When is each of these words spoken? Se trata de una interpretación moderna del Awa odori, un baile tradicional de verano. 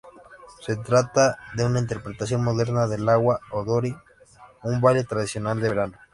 Se 0.65 0.77
trata 0.77 1.37
de 1.53 1.63
una 1.63 1.77
interpretación 1.77 2.43
moderna 2.43 2.87
del 2.87 3.07
Awa 3.07 3.39
odori, 3.51 3.95
un 4.63 4.81
baile 4.81 5.03
tradicional 5.03 5.61
de 5.61 5.69
verano. 5.69 5.93